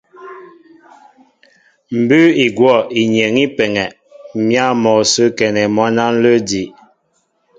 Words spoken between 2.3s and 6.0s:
i gwɔ̂ inyeŋ í peŋɛ m̀yǎ mɔ sə́ a kɛnɛ mwǎn